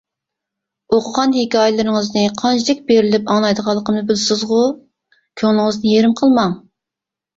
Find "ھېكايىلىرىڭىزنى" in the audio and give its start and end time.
1.39-2.23